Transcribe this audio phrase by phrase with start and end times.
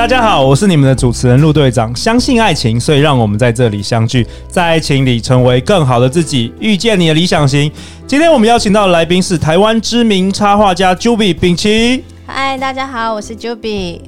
[0.00, 1.94] 大家好，我是你们的主持人陆队长。
[1.94, 7.70] 相信爱情，所以让我们在这里相聚，在爱情里成为更好的自己，遇见你的理想型。
[8.06, 12.02] 今天我们邀请到的来宾是台湾知名插画家 Juby 秉琦。
[12.26, 14.00] 嗨，大家好，我是 Juby。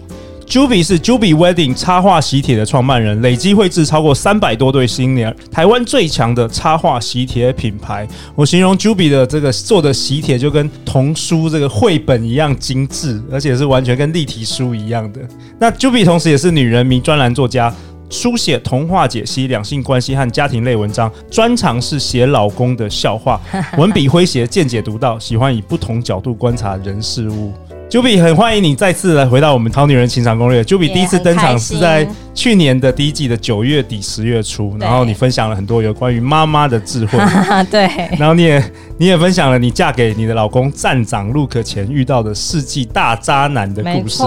[0.52, 8.06] Juby 是 Juby Wedding 插画喜帖的创办人，累计绘制超过三百多对新娘，台湾最强的插画喜帖品牌。
[8.34, 15.22] 我形容 Juby 的这个做的喜帖就跟童书这个绘本一样精致，而且是完全跟立体书一样的。
[15.58, 17.74] 那 Juby 同时也是女人迷专栏作家，
[18.10, 23.40] 书写童话解析、两性关系和家庭类文章，专长是写老公的笑话，
[23.78, 27.54] 文笔诙谐，见解独到，喜欢以不同角度观察人事物。
[27.92, 30.64] Juby 很欢迎你再次来回到我们《好女人情场攻略》。
[30.66, 37.18] Juby 第一次登场是在去年的第一季的九月底十月初，然后你分享了很多有关于妈妈的智慧。
[37.70, 38.62] 对，然后你也
[38.96, 44.22] 你也分享了你嫁给你的老公站长 Luke 前遇到的世纪大渣男的故事，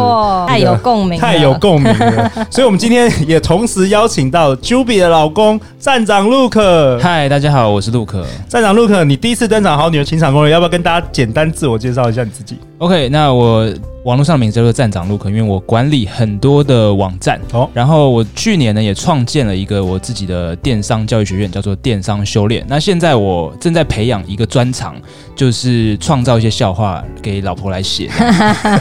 [0.47, 2.31] 太有共鸣，太有共鸣了。
[2.51, 6.99] 所以，我们今天也同时邀请到 Juby 的老公站长 Luke。
[6.99, 8.23] 嗨，大家好，我是 Luke。
[8.47, 13.67] 站长 Luke，你第一次登场《好女人情场攻略》，要不要跟大家简单自我介绍一下你自己？OK，那我
[14.05, 17.41] 网络上的名字叫做站长 Luke，因为我管理很多的网站。
[17.53, 22.63] 哦，然后我去年呢也创建了一个我自己的电商教育学院，叫做电商修炼。
[22.67, 24.95] 那现在我正在培养一个专长，
[25.35, 28.07] 就是创造一些笑话给老婆来写。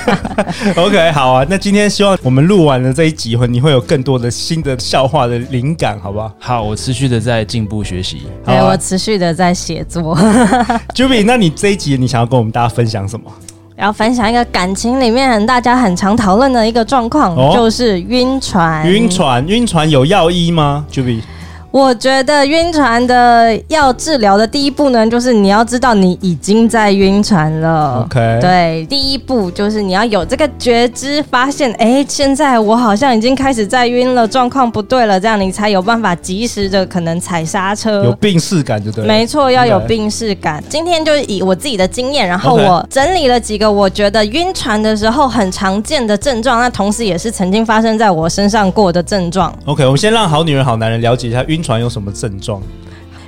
[0.77, 1.47] OK，好啊。
[1.49, 6.31] 那今天希望我们录完了这一集后，你会有更多的新的笑话的灵感，好不好？
[6.39, 8.25] 好，我持续的在进步学习。
[8.45, 10.15] 对，我持续的在写作。
[10.95, 13.33] Juby，那你这一集你想要跟我们大家分享什么？
[13.77, 18.89] 要分享一个感情里面大家很常讨论的一个状况，哦、就是晕船。
[18.89, 21.21] 晕船，晕船有药医吗？Juby。
[21.75, 28.05] 我觉得晕船的要治疗的第一步呢，就是你要知道你已经在晕船了。
[28.05, 39.05] OK，对，第一步就是你要有这个觉知，发现哎，现在我好像已经开始在晕了，状况不对了，这样你才有办法及时的可能踩刹车，有病识感就对。
[39.05, 40.63] 没错，要有病识感。
[40.69, 49.53] 今天就以我自己的经验，然后我整理了几个我觉得晕船的时候很常见的症状，那同时也是曾经发生在我身上过的症状。
[49.65, 52.63] OK，我们先让好女人好男人了解一下晕船有什么症状？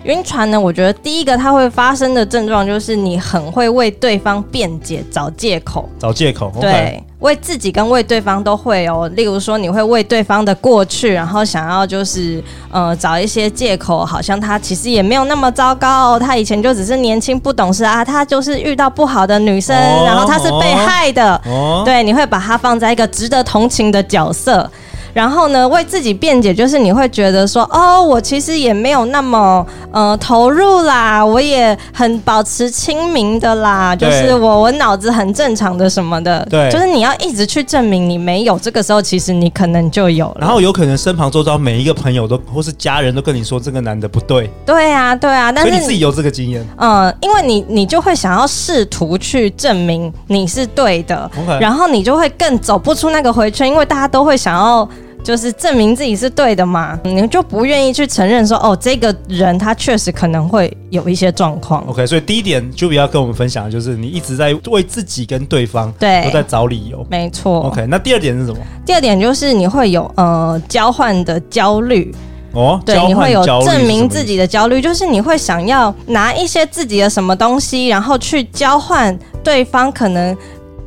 [0.04, 0.60] 晕船呢？
[0.60, 6.52] 我觉得第一个它会发生的症状就是你很会为对方辩解、找借口、找借口。
[6.60, 7.02] 对，okay.
[7.18, 9.10] 为自己跟为对方都会哦。
[9.16, 21.34] 例如说，你会为对方的过去，然后想要就是呃找一些借口，好像他其实也没有那么糟糕哦，他以前就只是年轻不懂事啊，他就是遇到不好的女生，哦、然后他是被害的。
[21.46, 24.70] 哦，对，你会把他放在一个值得同情的角色。
[25.16, 40.36] 然后呢，为自己辩解，就是你会觉得说，哦，我其实也没有那么呃投入啦，我也很保持清明的啦，就是我我脑子很正常的什么的，对，就是你要一直去证明你没有，这个时候其实你可能就有了。
[40.40, 54.86] 然后有可能身旁周遭每一个朋友都或是家人都跟你说这个男的不对，对啊，对啊，但是你自己有这个经验，嗯，因为你你就会想要试图去证明你是对的.然后你就会更走不出那个回圈，因为大家都会想要。
[55.26, 61.84] 就是证明自己是对的嘛，你就不愿意去承认说，哦，这个人他确实可能会有一些状况。
[61.88, 67.04] OK，所以第一点就比较跟我们分享的就是你一直在为自己跟对方对都在找理由。
[67.10, 67.62] 没错。
[67.62, 68.58] OK，那第二点是什么？
[68.86, 72.14] 第二点就是你会有呃交换的焦虑
[72.52, 80.36] 哦，对，你会有证明自己的焦虑，就是你会想要拿一些自己的什么东西，然后去交换对方可能。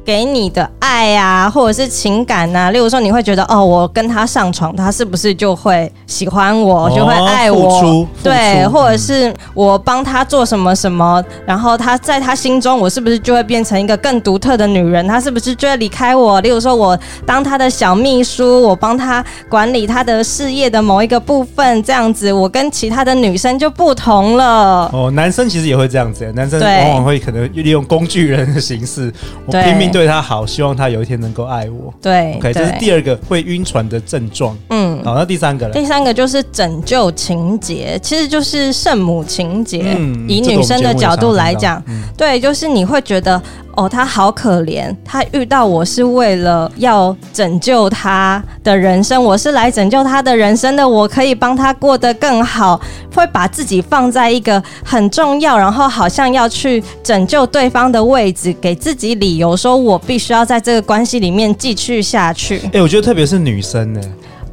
[0.09, 8.07] 给你的爱啊，或者是情感啊，例如说你会觉得哦，我跟他上床，他是不是就会喜欢我，哦、就会爱我？
[8.23, 15.07] 对，或者是我帮他做什么什么，然后他在他心中，我是不是就会变成一个更独特的女人？
[15.07, 16.41] 他是不是就会离开我？
[16.41, 24.89] 例如说，我当他的小秘书，我帮他管理他的事业的某一个部分，这样子，我跟其他的女生就不同了。
[24.91, 29.13] 哦，男生其实也会这样子，男生往往会可能利用工具人的形式，
[29.45, 31.93] 我拼命对他好，希望他有一天能够爱我。
[32.01, 34.57] 对，OK，这是第二个会晕船的症状。
[34.69, 35.73] 嗯，好，那第三个呢？
[35.73, 39.95] 第三个就是拯救情节，其实就是圣母情节。
[39.97, 43.41] 嗯，以女生的角度来讲，嗯、对，就是你会觉得。
[43.79, 52.77] 哦，他好可怜，他遇到我是为了要拯救他的人生，我是来拯救他的人生的，我可以帮他过得更好，
[53.15, 62.57] 会把自己放在一个很重要，然后好像要去拯救对方的位置，给自己理由，说我必须要在这个关系里面继续下去。
[62.65, 64.01] 哎、欸，我觉得特别是女生呢，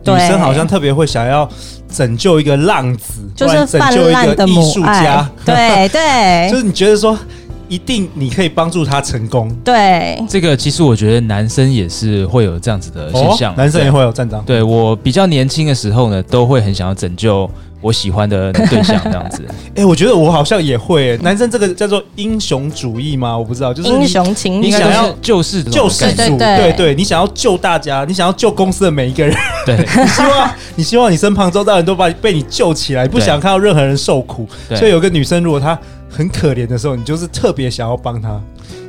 [0.05, 1.49] 女生好像特别会想要
[1.93, 7.19] 拯救一个浪子，就是泛滥的母爱，对对， 就是你觉得说。
[7.68, 9.52] 一定你可以帮助他成功。
[9.64, 14.44] 对，这个其实我觉得男生也是会有这样子的现象，哦、男生也会有站长。
[14.44, 17.50] 对，我比较年轻的时候呢，都会很想要拯救
[17.81, 19.44] 我喜欢的对象，这样子。
[19.70, 21.17] 哎、欸，我觉得我好像也会。
[21.19, 23.37] 男生这个叫做英雄主义吗？
[23.37, 29.37] 我不知道，就是英雄情，你想要救世救世主，对对，对对，你想要救大家，你想要救公司的每一个人，
[29.67, 34.49] 对，你希望你希望你身旁周遭人都把你被你救起来，不想看到任何人受苦。
[34.75, 35.78] 所以有个女生，如果她。
[36.08, 38.40] 很可怜的时候，你就是特别想要帮他，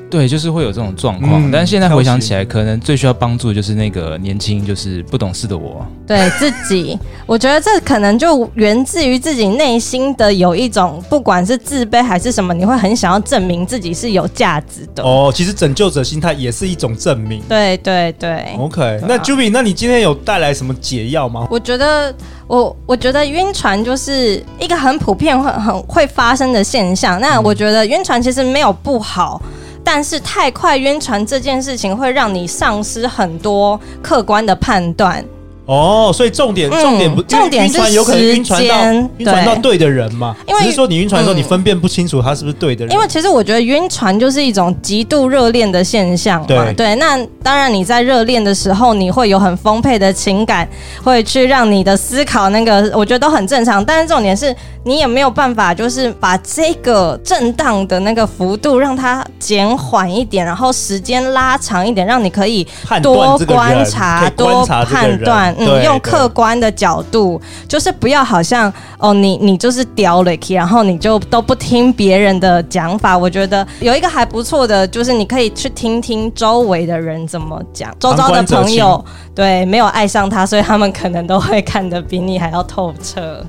[0.10, 1.48] 对，就是会有这种状况。
[1.48, 5.86] 嗯、但是现在回想起来，可能最需要帮助的就是那个年轻、就是不懂事的我。
[6.06, 15.04] 对自己，我觉得这可能就源自于自己内心的有一种，不管是自卑还是什么，你会很想要证明自己是有价值的。
[15.04, 17.42] 哦，其实拯救者心态也是一种证明。
[17.50, 18.56] 对对对。
[18.58, 21.48] OK，那 Juby，那你今天有带来什么解药吗？
[21.52, 22.14] 我觉得。
[22.48, 27.20] 我我觉得晕船就是一个很普遍、很很会发生的现象。
[27.20, 29.42] 那我觉得晕船其实没有不好，
[29.90, 35.24] 但是太快晕船这件事情会让你丧失很多客观的判断。
[35.68, 38.84] 哦，所以重点重点不重点是有可能晕船到
[39.18, 40.34] 晕船到对的人嘛？
[40.48, 42.94] 因为只是说你晕船的时候，你分辨不清楚他是不是对的人。
[42.94, 46.48] 因为其实我觉得晕船就是一种极度热恋的现象嘛。
[46.48, 50.66] 对对，那当然你在热恋的时候，你会有很丰沛的情感，
[51.04, 53.84] 会去让你的思考那个，我觉得都很正常。
[53.84, 54.56] 但是重点是
[54.86, 62.66] 你也没有办法，就是把这个震荡的那个幅度让它减缓一点，然后时间拉长一点，让你可以
[63.04, 65.57] 多观察、多判断。
[65.58, 73.18] 嗯，用客观的角度，就是不要好像哦，你你就是屌了，然后你就都不听别人的讲法。
[73.18, 83.46] 我觉得有一个还不错的，就是你可以去听听周围的人怎么讲，周遭的朋友对没有爱上他，所以他们可能都会看得比你还要透彻。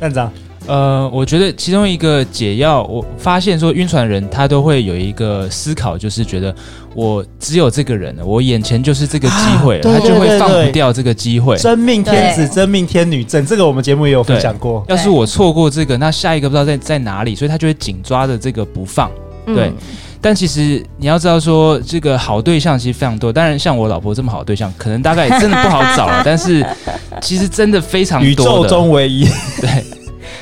[0.00, 0.32] 站长。
[0.68, 6.54] 呃，我觉得其中一个解药，我发现说晕船人他都会有一个思考，就是觉得
[6.94, 9.34] 我只有这个人了，我眼前就是这个机
[9.64, 11.56] 会，他就会放不掉这个机会。
[11.56, 14.84] 真命天子，真命天女整，这个我们节目也有分享过。
[14.88, 19.10] 要是我错过这个，那下一个不知道在在哪里，所以他就会紧抓着这个不放。
[19.46, 19.74] 对，嗯、
[20.20, 23.32] 但其实你要知道说，这个好对象其实非常多。
[23.32, 26.20] 当然，像我老婆这么好的对象，可能大概真的不好找了。
[26.26, 26.62] 但是
[27.22, 29.24] 其实真的非常多，宇宙中唯一。
[29.62, 29.82] 对。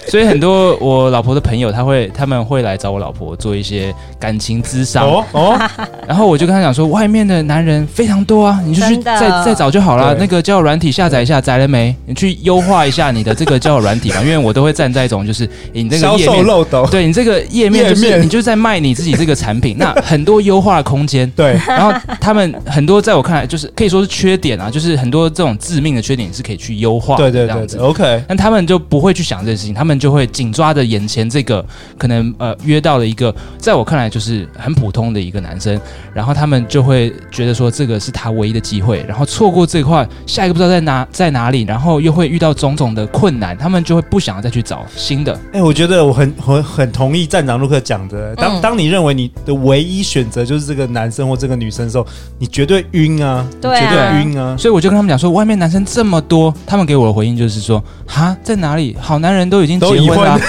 [0.07, 5.61] 所以很多我老婆的朋友，他会他们会来找我老婆做一些感情咨商哦，哦，
[6.07, 10.15] 然后我就跟他讲说，外面的男人非常多啊，你就去再再找就好了。
[10.19, 11.95] 那个交友软体下载一下，载了没？
[12.07, 21.29] 你去优化一下你的这个交友软体嘛， 因为我都会站在一种就是你这个页面漏斗，对你这个页面就是你就在卖你自己这个产品， 那很多优化的空间。
[21.35, 27.17] 对，然后他们很多在我看来就是可以说是缺点啊，就是很多这种致命的缺点是可以去优化。
[27.17, 28.23] 对对对，OK。
[28.29, 29.96] 但他们就不会去想这件事情，他们。
[29.99, 31.65] 就会紧抓着眼前这个
[31.99, 35.79] 可能呃约到了一个，在我看来就是很普通的一个男生，
[36.13, 45.33] 然后他们就会觉得说这个是他唯一的机会，然后错过这块，下一个不知道在哪在哪里，然后又会遇到种种的困难，他们就会不想要再去找新的。
[45.53, 52.07] 哎、欸，我觉得我很很很同意站长陆克讲的，当当你认为你的唯一选择就是这个男生或这个女生的时候，
[52.39, 54.57] 你绝对晕啊，对啊，绝对晕啊。
[54.59, 58.97] 所以我就跟他们讲说，外面男生这么多，他们给我的回应就是说，哈，在哪里？
[59.01, 59.81] 好男人都已经。
[59.89, 60.41] 都已婚啊，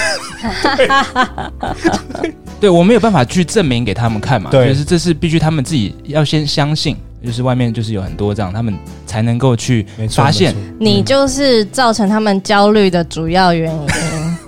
[2.59, 8.73] 对，我没有办法去证明给他们看嘛，就是这是必须他们自己要先相信，就是外面就是有很多这样，他们
[9.05, 10.55] 才能够去发现。
[10.79, 13.81] 你就是造成他们焦虑的主要原因。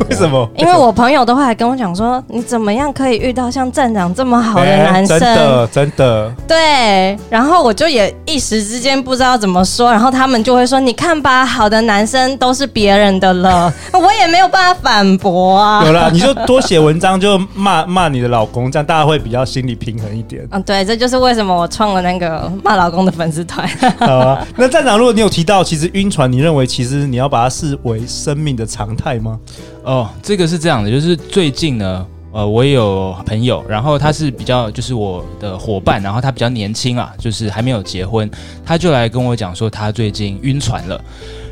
[0.12, 0.50] 为什么？
[0.58, 5.20] 因为我朋友都会来跟我讲说，你怎么样可以遇到像站长这么好的男生？
[5.20, 6.34] 真的，真的。
[6.48, 15.86] 对，然后我就也一时之间不知道怎么说，然后他们就会说，你看吧，好的男生都是别人的了， 我也没有办法反驳啊。
[15.86, 20.48] 有啦，你就 多写文章，就骂骂你的老公，这样大家会比较心理平衡一点。
[20.52, 23.68] 嗯，对，这就是为什么我创了那个骂老公的粉丝团。
[24.00, 29.38] 好啊，那站长，如果你有提到，其实晕船，你认为其实你要把它视为生命的常态吗？
[29.84, 38.30] 哦，这个是这样的，就是最近呢，呃，我也有朋友，然后他是比较就是我的伙伴，然后他比较年轻啊，就是还没有结婚，
[38.66, 41.02] 他就来跟我讲说他最近晕船了，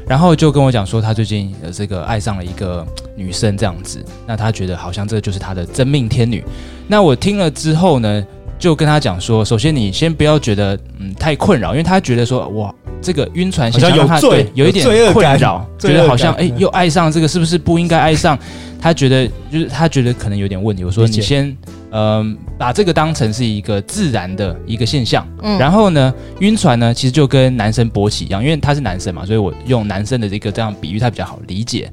[0.08, 6.44] 然后就跟我讲说他最近呃这个爱上了一个女生这样子，那他觉得好像这就是他的真命天女，
[6.88, 8.24] 那我听了之后呢，
[8.60, 12.76] 就跟他讲说，首先你先不要觉得嗯太困扰，因为他觉得说哇。
[13.02, 18.38] 这个晕船现象让他好像有罪，有一点困扰，觉得好像哎，又爱上这个，是不是不应该爱上？
[18.80, 20.84] 他觉得就是他觉得可能有点问题。
[20.84, 21.48] 我说你先
[21.90, 25.28] 嗯、呃，把这个当成是一个自然的一个现象。
[25.42, 31.92] 嗯，然后呢，晕船呢，其实就跟男生勃起一样，因为他是男生嘛，所以我用男生的这个这样比喻，他比较好理解。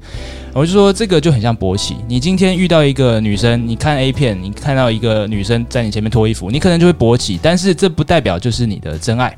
[0.53, 1.97] 我就说这个就很像勃起。
[2.07, 9.35] 你今天遇到一个女生，你看 A 片，你看到一个女生在你前面脱衣服，你可能就会勃起，但是这不代表就是你的真爱。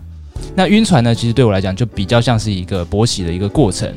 [0.55, 1.14] 那晕船呢？
[1.14, 3.93] 其实对我来讲，就比较像是一个勃起的一个过程。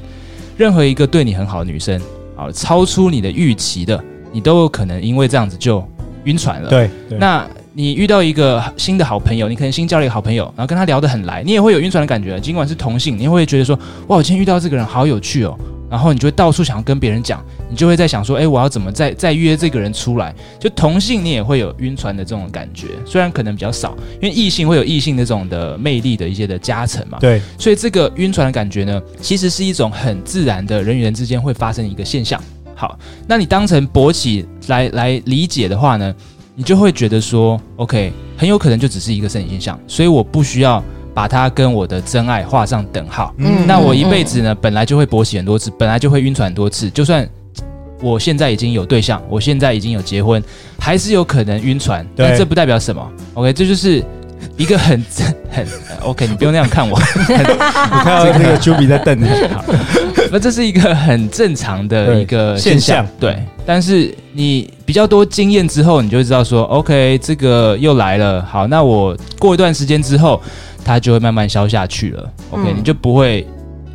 [0.58, 2.01] 任何一个对你很好的女生，
[2.36, 5.81] 啊，超出你的预期的，你都有可能因为这样子就
[6.25, 6.69] 晕船了。
[6.69, 7.17] 对，对。
[7.17, 12.38] 那你遇到一个新的好朋友，你可能新交了一个好朋友，然后跟他聊得很来，你也会有晕船的感觉。
[12.39, 13.74] 尽管是同性，你也会觉得说，
[14.08, 15.58] 哇，我今天遇到这个人好有趣哦。
[15.89, 20.34] 然后你就会到处想要跟别人讲，你就会在想说，哎，我要怎么再再约这个人出来？
[20.60, 27.17] 就同性你也会有晕船的这种感觉，虽然可能比较少，因为异性会有异性那种的魅力的一些的加成嘛。
[27.19, 32.41] 对，所以这个晕船的感觉呢，其实是一种很自然的人与人之间会发生一个现象。
[32.75, 36.13] 好，那你当成勃起来来理解的话呢，
[36.55, 40.84] 你就会觉得说，OK，很有可能就只是一个生理现象，所以我不需要。
[41.13, 43.33] 把它跟我的真爱画上等号。
[43.37, 46.89] 嗯，那我一辈子呢，本来就会勃起很多次，本来就会晕船很多次。
[46.89, 47.27] 就算
[48.01, 50.41] 我现在已经有对象，我现在已经有结婚，
[50.79, 52.05] 还是有可能晕船。
[52.15, 53.05] 对，但这不代表什么。
[53.33, 54.01] OK，这就是
[54.55, 55.03] 一个很
[55.51, 55.67] 很
[56.01, 56.95] OK，你不用那样看我。
[57.27, 59.27] 很你看到那个 Juby 在瞪你。
[60.31, 62.79] 那这是一个很正常的一个现象。
[62.79, 68.41] 现象对，但是你比较多经验之后，你就会知道说，OK，这个又来了。
[68.43, 70.41] 好，那我过一段时间之后。
[70.89, 73.46] 它就会慢慢消下去了，OK，嗯，你就不会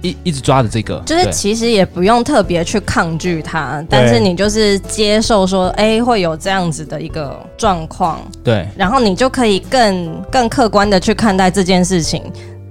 [0.00, 12.22] 一一直抓着这个，就是其实也不用特别去抗拒它，但是你就是接受说，哎，会有这样子的一个状况，对，然后你就可以更更客观的去看待这件事情。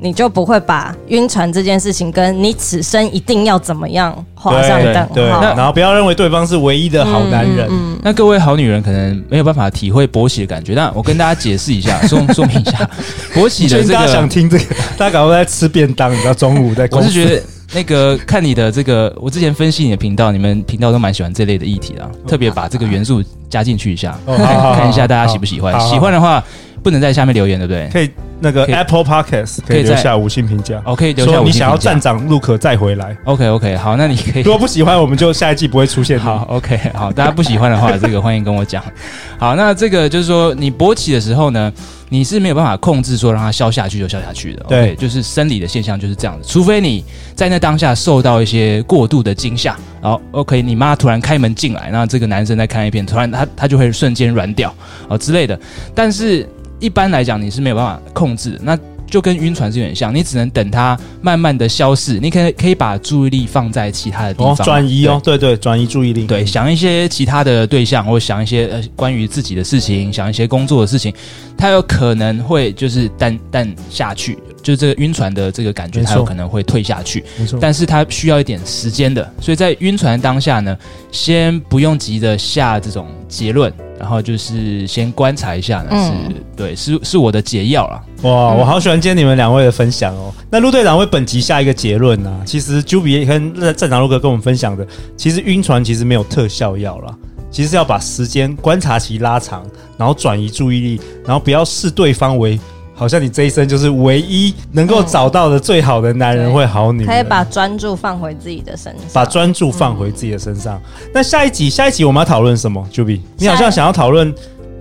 [0.04, 7.66] 你就不会把晕船这件事情跟你此生一定要怎么样画上等号，对，然后不要认为对方是唯一的好男人。
[7.72, 12.90] 嗯，那各位好女人可能没有办法体会勃起的感觉，那我跟大家解释一下，说说明一下
[13.34, 13.94] 勃起的这个。
[13.94, 14.76] 大家想听这个？
[14.98, 16.86] 大家赶快在吃便当，你知道中午在。
[16.92, 17.42] 我是觉得
[17.74, 25.80] 那个看你的这个，我之前分析你的频道，你们频道都蛮喜欢这类的议题的，特别把这个元素加进去一下，看一下大家喜不喜欢。
[25.80, 26.44] 喜欢的话。
[26.84, 27.90] 不能在下面留言，对不对？
[27.92, 28.12] 可以，
[28.42, 30.82] 那个 Apple Podcast 可以留下五星评价。
[30.84, 31.46] OK，留下五星评价。
[31.46, 33.16] 说你想要站长 Luke 再回来。
[33.24, 34.44] OK，OK，好，那你可以。
[34.44, 36.20] 如果不喜欢，我们就下一季不会出现。
[36.22, 38.84] 好，OK，好，大家不喜欢的话，这个欢迎跟我讲。
[39.40, 41.72] 好，那这个就是说，你勃起的时候呢，
[42.10, 44.66] 你是没有办法控制说让它消下去就消下去的。
[44.68, 46.48] 对，就是生理的现象就是这样子。
[46.48, 54.74] 除非你在那当下受到一些过度的惊吓，然后 OK，你妈突然开门进来，那这个男生在看一片，突然他他就会瞬间软掉
[55.08, 55.58] 啊之类的。
[55.96, 56.46] 但是。
[56.80, 65.38] 一般来讲，你是没有办法控制的，那就跟晕船是有点像，你只能等它慢慢的消逝，你可以可以把注意力放在其他的地方，转移哦，对。
[65.38, 71.14] 对，转移注意力，对，想一些其他的对象，或想一些呃关于自己的事情，想一些工作的事情，
[71.56, 80.76] 它有可能会就是淡淡下去，就是这个晕船的这个感觉，它有可能会退下去，没错，但是它需要一点时间的，所以在晕船当下呢，
[81.12, 83.72] 先不用急着下这种结论。
[84.04, 88.04] 然后就是先观察一下呢，是、嗯、对，是是我的解药啦。
[88.24, 90.30] 哇，我好喜欢今天你们两位的分享哦。
[90.52, 92.44] 那陆队长为本集下一个结论呢、啊？
[92.46, 97.16] 其实 Juby 跟站长陆哥跟我们分享的，其实晕船其实没有特效药啦，
[97.50, 99.66] 其实要把时间观察期拉长，
[99.98, 102.60] 然后转移注意力，然后不要视对方为。
[103.04, 110.82] 好像你这一生就是唯一能够找到的最好的男人或好女人，可以把专注放回自己的身上，把专注放回自己的身上。
[110.86, 114.34] 嗯、那下一集，下一集我们要讨论什么？Juby，你好像想要讨论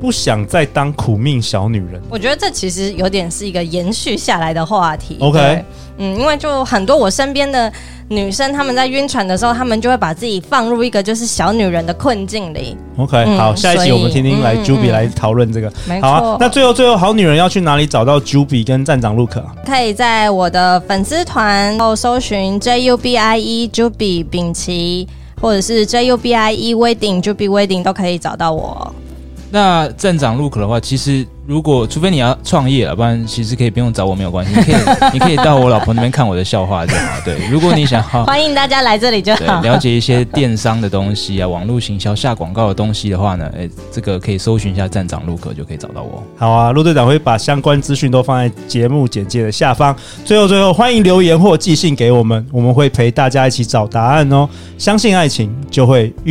[0.03, 2.03] 不想再当苦命小女人。
[2.11, 5.17] 我觉得这其实有点是一个延续下来的话题。
[5.21, 5.65] OK，
[5.99, 7.73] 嗯，因为就很多我身边的
[8.09, 12.77] 女生，她们在晕船的时候，她们就会把自己放入一个就是小女人的困境里。
[12.97, 15.73] OK，、嗯、好，下一集我们听听来 Juby 来讨论这个。
[15.87, 19.41] 没错、好啊，那最后最后，好女人要去哪里找到 Juby 跟站长 Luke？
[19.65, 25.07] 可以在我的粉丝团后搜寻 J U B I E Juby 秉琦，
[25.41, 28.93] 或者是 J U B I E Wedding Juby Wedding 都可以找到我。
[29.53, 34.77] 那站长 Luke 的话，其实如果除非你要创业了，不然其实可以不用找我没有关系，你可以
[35.13, 37.21] 你可以到我老婆那边看我的笑话就好。
[37.23, 39.61] 对，如果你想好， 欢迎大家来这里就好。
[39.61, 46.23] 对， 了解一些电商的东西啊，网络行销下广告的东西的话呢，哎，这个可以搜寻一下站长 Luke 就可以找到我。
[46.39, 49.95] 好啊，陆队长会把相关资讯都放在节目简介的下方。
[50.25, 54.49] 最后最后，欢迎留言或寄信给我们，我们会陪大家一起找答案哦。
[54.79, 56.15] 相信爱情，就会遇。